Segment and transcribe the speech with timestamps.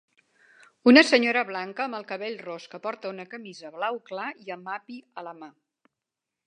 [0.91, 4.75] Una senyora blanca amb el cabell ros que porta una camisa blau clar i amb
[4.79, 5.55] api a la mà.